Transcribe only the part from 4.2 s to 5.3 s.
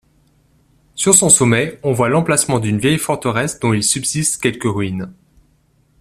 quelques ruines.